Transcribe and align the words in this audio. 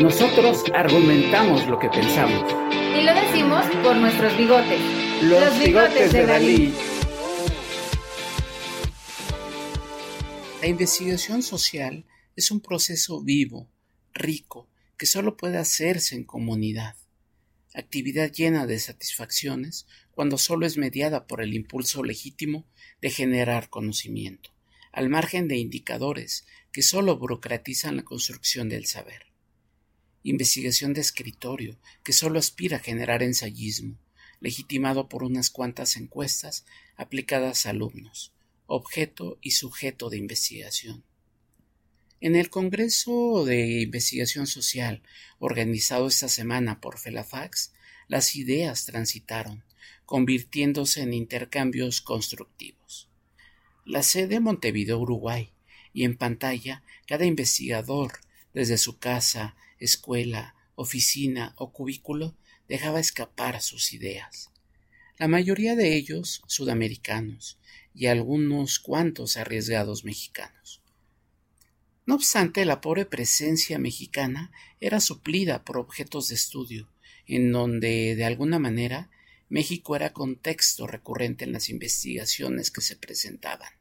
Nosotros 0.00 0.62
argumentamos 0.72 1.66
lo 1.66 1.76
que 1.76 1.88
pensamos. 1.88 2.48
Y 2.96 3.02
lo 3.02 3.12
decimos 3.12 3.64
por 3.82 3.96
nuestros 3.96 4.38
bigotes. 4.38 4.80
Los, 5.24 5.58
bigotes, 5.58 6.12
de 6.12 6.24
Dalí. 6.24 6.72
La 10.60 10.68
investigación 10.68 11.42
social 11.42 12.04
es 12.36 12.52
un 12.52 12.60
proceso 12.60 13.20
vivo, 13.24 13.68
rico, 14.14 14.68
que 14.96 15.06
solo 15.06 15.36
puede 15.36 15.58
hacerse 15.58 16.14
en 16.14 16.22
comunidad. 16.22 16.94
Actividad 17.74 18.30
llena 18.30 18.68
de 18.68 18.78
satisfacciones 18.78 19.88
cuando 20.12 20.38
solo 20.38 20.64
es 20.64 20.76
mediada 20.76 21.26
por 21.26 21.42
el 21.42 21.54
impulso 21.54 22.04
legítimo 22.04 22.68
de 23.00 23.10
generar 23.10 23.68
conocimiento, 23.68 24.50
al 24.92 25.08
margen 25.08 25.48
de 25.48 25.56
indicadores 25.56 26.46
que 26.70 26.82
solo 26.82 27.18
burocratizan 27.18 27.96
la 27.96 28.04
construcción 28.04 28.68
del 28.68 28.86
saber 28.86 29.28
investigación 30.30 30.94
de 30.94 31.00
escritorio 31.00 31.76
que 32.04 32.12
solo 32.12 32.38
aspira 32.38 32.78
a 32.78 32.80
generar 32.80 33.22
ensayismo, 33.22 33.98
legitimado 34.40 35.08
por 35.08 35.22
unas 35.22 35.50
cuantas 35.50 35.96
encuestas 35.96 36.64
aplicadas 36.96 37.66
a 37.66 37.70
alumnos, 37.70 38.32
objeto 38.66 39.38
y 39.40 39.52
sujeto 39.52 40.10
de 40.10 40.18
investigación. 40.18 41.04
En 42.20 42.34
el 42.34 42.50
Congreso 42.50 43.44
de 43.44 43.82
Investigación 43.82 44.46
Social, 44.46 45.02
organizado 45.38 46.08
esta 46.08 46.28
semana 46.28 46.80
por 46.80 46.98
Felafax, 46.98 47.72
las 48.08 48.34
ideas 48.34 48.86
transitaron, 48.86 49.62
convirtiéndose 50.04 51.02
en 51.02 51.12
intercambios 51.12 52.00
constructivos. 52.00 53.08
La 53.84 54.02
sede 54.02 54.40
Montevideo, 54.40 54.98
Uruguay, 54.98 55.52
y 55.92 56.04
en 56.04 56.16
pantalla 56.16 56.82
cada 57.06 57.24
investigador, 57.24 58.20
desde 58.52 58.78
su 58.78 58.98
casa, 58.98 59.54
escuela, 59.78 60.54
oficina 60.74 61.54
o 61.56 61.72
cubículo 61.72 62.36
dejaba 62.68 63.00
escapar 63.00 63.60
sus 63.60 63.92
ideas. 63.92 64.50
La 65.18 65.26
mayoría 65.26 65.74
de 65.74 65.96
ellos 65.96 66.42
sudamericanos 66.46 67.58
y 67.94 68.06
algunos 68.06 68.78
cuantos 68.78 69.36
arriesgados 69.36 70.04
mexicanos. 70.04 70.80
No 72.06 72.14
obstante, 72.14 72.64
la 72.64 72.80
pobre 72.80 73.04
presencia 73.04 73.78
mexicana 73.78 74.52
era 74.80 75.00
suplida 75.00 75.64
por 75.64 75.78
objetos 75.78 76.28
de 76.28 76.36
estudio, 76.36 76.88
en 77.26 77.50
donde, 77.50 78.14
de 78.14 78.24
alguna 78.24 78.58
manera, 78.58 79.10
México 79.48 79.96
era 79.96 80.12
contexto 80.12 80.86
recurrente 80.86 81.44
en 81.44 81.52
las 81.52 81.68
investigaciones 81.68 82.70
que 82.70 82.80
se 82.80 82.96
presentaban. 82.96 83.72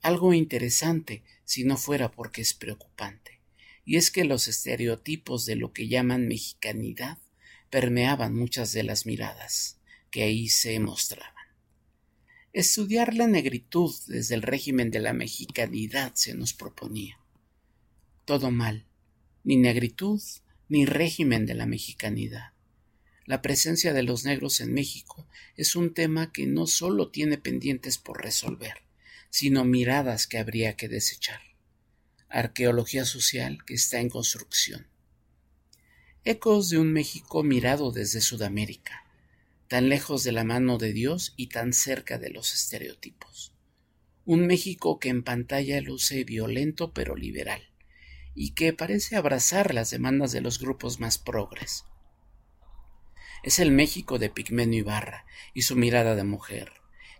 Algo 0.00 0.32
interesante, 0.32 1.22
si 1.44 1.64
no 1.64 1.76
fuera 1.76 2.10
porque 2.10 2.40
es 2.40 2.54
preocupante 2.54 3.41
y 3.84 3.96
es 3.96 4.10
que 4.10 4.24
los 4.24 4.48
estereotipos 4.48 5.44
de 5.46 5.56
lo 5.56 5.72
que 5.72 5.88
llaman 5.88 6.28
mexicanidad 6.28 7.18
permeaban 7.70 8.34
muchas 8.34 8.72
de 8.72 8.82
las 8.82 9.06
miradas 9.06 9.78
que 10.10 10.22
ahí 10.22 10.48
se 10.48 10.78
mostraban. 10.78 11.32
Estudiar 12.52 13.14
la 13.14 13.26
negritud 13.26 13.94
desde 14.08 14.34
el 14.34 14.42
régimen 14.42 14.90
de 14.90 15.00
la 15.00 15.14
mexicanidad 15.14 16.12
se 16.14 16.34
nos 16.34 16.52
proponía. 16.52 17.18
Todo 18.26 18.50
mal, 18.50 18.86
ni 19.42 19.56
negritud 19.56 20.22
ni 20.68 20.84
régimen 20.84 21.46
de 21.46 21.54
la 21.54 21.66
mexicanidad. 21.66 22.52
La 23.24 23.40
presencia 23.40 23.92
de 23.92 24.02
los 24.02 24.24
negros 24.24 24.60
en 24.60 24.74
México 24.74 25.26
es 25.56 25.76
un 25.76 25.94
tema 25.94 26.32
que 26.32 26.46
no 26.46 26.66
solo 26.66 27.10
tiene 27.10 27.38
pendientes 27.38 27.96
por 27.96 28.22
resolver, 28.22 28.74
sino 29.30 29.64
miradas 29.64 30.26
que 30.26 30.38
habría 30.38 30.76
que 30.76 30.88
desechar 30.88 31.51
arqueología 32.32 33.04
social 33.04 33.62
que 33.64 33.74
está 33.74 34.00
en 34.00 34.08
construcción. 34.08 34.86
Ecos 36.24 36.70
de 36.70 36.78
un 36.78 36.92
México 36.92 37.42
mirado 37.42 37.92
desde 37.92 38.20
Sudamérica, 38.20 39.04
tan 39.68 39.88
lejos 39.88 40.24
de 40.24 40.32
la 40.32 40.42
mano 40.42 40.78
de 40.78 40.92
Dios 40.92 41.34
y 41.36 41.48
tan 41.48 41.72
cerca 41.74 42.18
de 42.18 42.30
los 42.30 42.54
estereotipos. 42.54 43.52
Un 44.24 44.46
México 44.46 44.98
que 44.98 45.10
en 45.10 45.22
pantalla 45.22 45.80
luce 45.82 46.24
violento 46.24 46.92
pero 46.94 47.16
liberal, 47.16 47.68
y 48.34 48.52
que 48.52 48.72
parece 48.72 49.16
abrazar 49.16 49.74
las 49.74 49.90
demandas 49.90 50.32
de 50.32 50.40
los 50.40 50.58
grupos 50.58 51.00
más 51.00 51.18
progres. 51.18 51.84
Es 53.42 53.58
el 53.58 53.72
México 53.72 54.18
de 54.18 54.30
Pigmenio 54.30 54.78
Ibarra 54.78 55.26
y 55.52 55.62
su 55.62 55.76
mirada 55.76 56.14
de 56.14 56.24
mujer, 56.24 56.72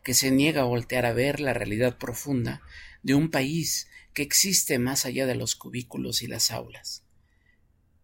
que 0.05 0.15
se 0.15 0.31
niega 0.31 0.63
a 0.63 0.67
voltear 0.67 1.05
a 1.05 1.13
ver 1.13 1.41
la 1.41 1.53
realidad 1.53 1.99
profunda 1.99 2.63
de 3.03 3.15
un 3.15 3.31
país 3.31 3.89
que 4.15 4.23
existe 4.23 4.79
más 4.79 5.07
allá 5.07 5.27
de 5.27 5.35
los 5.35 5.57
cubículos 5.57 6.23
y 6.23 6.27
las 6.27 6.51
aulas. 6.51 7.03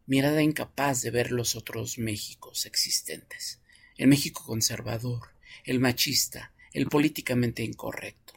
Mirada 0.07 0.43
incapaz 0.43 1.03
de 1.03 1.11
ver 1.11 1.33
los 1.33 1.55
otros 1.55 1.99
Méxicos 1.99 2.67
existentes, 2.67 3.61
el 3.97 4.09
México 4.09 4.45
conservador, 4.45 5.29
el 5.65 5.81
machista, 5.81 6.53
el 6.73 6.87
políticamente 6.87 7.63
incorrecto. 7.63 8.35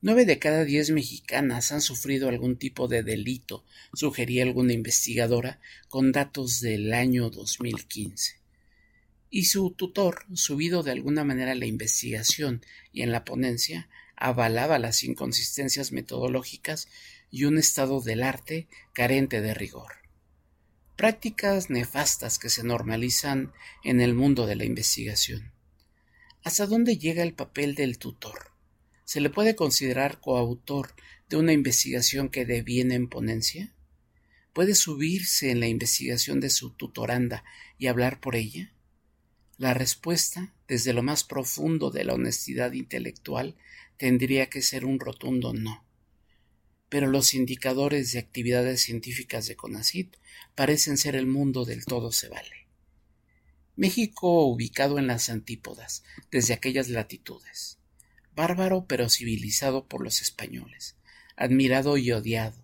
Nueve 0.00 0.26
de 0.26 0.38
cada 0.38 0.64
diez 0.64 0.90
mexicanas 0.90 1.72
han 1.72 1.80
sufrido 1.80 2.28
algún 2.28 2.56
tipo 2.56 2.88
de 2.88 3.02
delito, 3.02 3.64
sugería 3.94 4.42
alguna 4.42 4.74
investigadora 4.74 5.60
con 5.88 6.12
datos 6.12 6.60
del 6.60 6.92
año 6.92 7.30
2015. 7.30 8.36
Y 9.30 9.46
su 9.46 9.70
tutor, 9.70 10.26
subido 10.34 10.82
de 10.82 10.92
alguna 10.92 11.24
manera 11.24 11.52
a 11.52 11.54
la 11.54 11.64
investigación 11.64 12.62
y 12.92 13.00
en 13.00 13.12
la 13.12 13.24
ponencia, 13.24 13.88
avalaba 14.16 14.78
las 14.78 15.02
inconsistencias 15.04 15.92
metodológicas 15.92 16.88
y 17.30 17.44
un 17.44 17.58
estado 17.58 18.00
del 18.00 18.22
arte 18.22 18.68
carente 18.92 19.40
de 19.40 19.54
rigor. 19.54 19.92
Prácticas 20.96 21.70
nefastas 21.70 22.38
que 22.38 22.48
se 22.48 22.62
normalizan 22.62 23.52
en 23.82 24.00
el 24.00 24.14
mundo 24.14 24.46
de 24.46 24.54
la 24.54 24.64
investigación. 24.64 25.52
¿Hasta 26.44 26.66
dónde 26.66 26.98
llega 26.98 27.22
el 27.22 27.34
papel 27.34 27.74
del 27.74 27.98
tutor? 27.98 28.52
¿Se 29.04 29.20
le 29.20 29.30
puede 29.30 29.56
considerar 29.56 30.20
coautor 30.20 30.94
de 31.28 31.36
una 31.36 31.52
investigación 31.52 32.28
que 32.28 32.44
deviene 32.44 32.94
en 32.94 33.08
ponencia? 33.08 33.74
¿Puede 34.52 34.74
subirse 34.74 35.50
en 35.50 35.60
la 35.60 35.66
investigación 35.66 36.40
de 36.40 36.50
su 36.50 36.70
tutoranda 36.70 37.44
y 37.78 37.88
hablar 37.88 38.20
por 38.20 38.36
ella? 38.36 38.73
La 39.56 39.72
respuesta, 39.72 40.52
desde 40.66 40.92
lo 40.92 41.04
más 41.04 41.22
profundo 41.22 41.90
de 41.90 42.04
la 42.04 42.14
honestidad 42.14 42.72
intelectual, 42.72 43.54
tendría 43.96 44.50
que 44.50 44.62
ser 44.62 44.84
un 44.84 44.98
rotundo 44.98 45.52
no. 45.54 45.84
Pero 46.88 47.06
los 47.06 47.34
indicadores 47.34 48.12
de 48.12 48.18
actividades 48.18 48.82
científicas 48.82 49.46
de 49.46 49.54
CONACIT 49.54 50.16
parecen 50.56 50.98
ser 50.98 51.14
el 51.14 51.26
mundo 51.26 51.64
del 51.64 51.84
todo 51.84 52.10
se 52.10 52.28
vale. 52.28 52.66
México 53.76 54.44
ubicado 54.46 54.98
en 54.98 55.06
las 55.06 55.28
antípodas, 55.28 56.02
desde 56.30 56.54
aquellas 56.54 56.88
latitudes. 56.88 57.78
Bárbaro 58.34 58.86
pero 58.86 59.08
civilizado 59.08 59.86
por 59.86 60.02
los 60.02 60.20
españoles, 60.20 60.96
admirado 61.36 61.96
y 61.96 62.10
odiado, 62.10 62.60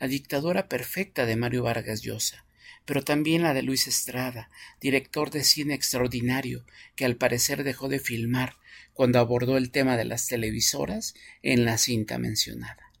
la 0.00 0.08
dictadura 0.08 0.68
perfecta 0.68 1.26
de 1.26 1.36
Mario 1.36 1.62
Vargas 1.62 2.02
Llosa, 2.02 2.44
pero 2.84 3.02
también 3.02 3.42
la 3.42 3.54
de 3.54 3.62
Luis 3.62 3.86
Estrada, 3.86 4.50
director 4.80 5.30
de 5.30 5.44
cine 5.44 5.74
extraordinario 5.74 6.64
que 6.96 7.04
al 7.04 7.16
parecer 7.16 7.64
dejó 7.64 7.88
de 7.88 7.98
filmar 7.98 8.56
cuando 8.92 9.18
abordó 9.18 9.56
el 9.56 9.70
tema 9.70 9.96
de 9.96 10.04
las 10.04 10.26
televisoras 10.26 11.14
en 11.42 11.64
la 11.64 11.78
cinta 11.78 12.18
mencionada. 12.18 12.92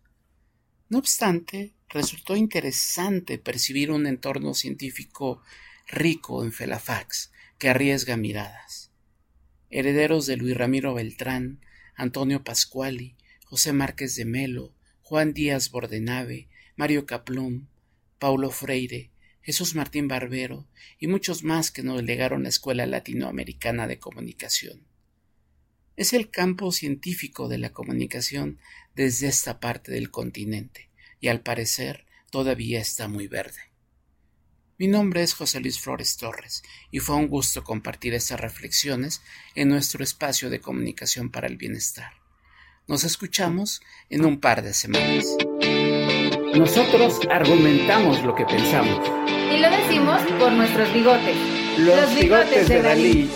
No 0.88 0.98
obstante, 0.98 1.72
resultó 1.88 2.36
interesante 2.36 3.38
percibir 3.38 3.90
un 3.90 4.06
entorno 4.06 4.54
científico 4.54 5.42
rico 5.86 6.44
en 6.44 6.52
Felafax 6.52 7.32
que 7.58 7.68
arriesga 7.68 8.16
miradas. 8.16 8.90
Herederos 9.70 10.26
de 10.26 10.36
Luis 10.36 10.56
Ramiro 10.56 10.94
Beltrán, 10.94 11.60
Antonio 11.94 12.42
Pascuali, 12.42 13.16
José 13.44 13.72
Márquez 13.72 14.16
de 14.16 14.24
Melo, 14.24 14.74
Juan 15.02 15.32
Díaz 15.32 15.70
Bordenave, 15.70 16.48
Mario 16.76 17.06
Caplum, 17.06 17.66
Paulo 18.18 18.50
Freire, 18.50 19.10
Jesús 19.44 19.76
Martín 19.76 20.08
Barbero 20.08 20.66
y 20.98 21.06
muchos 21.06 21.44
más 21.44 21.70
que 21.70 21.84
nos 21.84 22.02
legaron 22.02 22.42
la 22.42 22.48
Escuela 22.48 22.86
Latinoamericana 22.86 23.86
de 23.86 24.00
Comunicación 24.00 24.84
es 25.96 26.12
el 26.12 26.30
campo 26.30 26.72
científico 26.72 27.48
de 27.48 27.58
la 27.58 27.70
comunicación 27.70 28.58
desde 28.94 29.28
esta 29.28 29.60
parte 29.60 29.92
del 29.92 30.10
continente, 30.10 30.90
y 31.20 31.28
al 31.28 31.40
parecer 31.40 32.04
todavía 32.30 32.80
está 32.80 33.08
muy 33.08 33.28
verde. 33.28 33.60
Mi 34.76 34.88
nombre 34.88 35.22
es 35.22 35.34
José 35.34 35.60
Luis 35.60 35.78
Flores 35.78 36.16
Torres, 36.16 36.64
y 36.90 36.98
fue 36.98 37.14
un 37.14 37.28
gusto 37.28 37.62
compartir 37.62 38.12
estas 38.14 38.40
reflexiones 38.40 39.22
en 39.54 39.68
nuestro 39.68 40.02
espacio 40.02 40.50
de 40.50 40.60
comunicación 40.60 41.30
para 41.30 41.46
el 41.46 41.56
bienestar. 41.56 42.12
Nos 42.88 43.04
escuchamos 43.04 43.80
en 44.10 44.24
un 44.24 44.40
par 44.40 44.62
de 44.62 44.74
semanas. 44.74 45.24
Nosotros 46.56 47.20
argumentamos 47.30 48.22
lo 48.22 48.34
que 48.34 48.44
pensamos. 48.44 49.23
Y 49.54 49.58
lo 49.58 49.70
decimos 49.70 50.20
por 50.40 50.50
nuestros 50.50 50.92
bigotes. 50.92 51.36
Los, 51.78 52.12
bigotes, 52.16 52.68
de 52.68 52.82
Dalí. 52.82 53.30